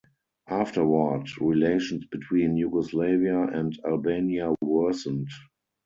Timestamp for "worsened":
4.59-5.29